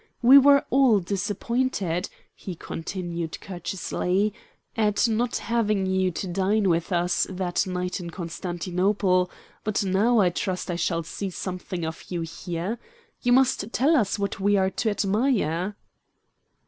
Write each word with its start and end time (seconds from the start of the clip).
We 0.23 0.39
were 0.39 0.65
all 0.71 0.99
disappointed," 0.99 2.09
he 2.33 2.55
continued, 2.55 3.39
courteously, 3.39 4.33
"at 4.75 5.07
not 5.07 5.37
having 5.37 5.85
you 5.85 6.09
to 6.09 6.27
dine 6.27 6.67
with 6.69 6.91
us 6.91 7.27
that 7.29 7.67
night 7.67 7.99
in 7.99 8.09
Constantinople, 8.09 9.29
but 9.63 9.83
now 9.83 10.17
I 10.17 10.31
trust 10.31 10.71
I 10.71 10.75
shall 10.75 11.03
see 11.03 11.29
something 11.29 11.85
of 11.85 12.03
you 12.07 12.21
here. 12.21 12.79
You 13.21 13.33
must 13.33 13.71
tell 13.73 13.95
us 13.95 14.17
what 14.17 14.39
we 14.39 14.57
are 14.57 14.71
to 14.71 14.89
admire." 14.89 15.75